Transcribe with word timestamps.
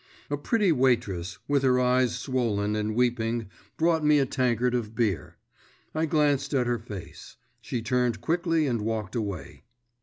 A 0.31 0.35
pretty 0.37 0.71
waitress, 0.71 1.37
with 1.47 1.61
her 1.61 1.79
eyes 1.79 2.17
swollen 2.17 2.73
with 2.73 2.97
weeping, 2.97 3.51
brought 3.77 4.03
me 4.03 4.17
a 4.17 4.25
tankard 4.25 4.73
of 4.73 4.95
beer; 4.95 5.37
I 5.93 6.07
glanced 6.07 6.55
at 6.55 6.65
her 6.65 6.79
face. 6.79 7.37
She 7.61 7.83
turned 7.83 8.19
quickly 8.19 8.65
and 8.65 8.81
walked 8.81 9.13
away. 9.15 9.61